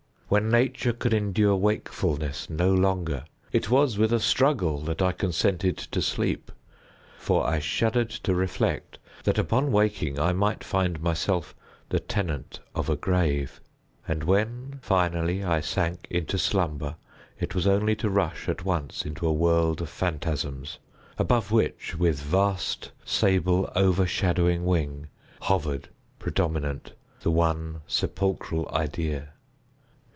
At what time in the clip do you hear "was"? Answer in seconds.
3.69-3.97, 17.53-17.67